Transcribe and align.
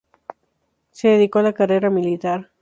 Se 0.89 1.09
dedicó 1.09 1.37
a 1.37 1.43
la 1.43 1.53
carrera 1.53 1.91
militar. 1.91 2.49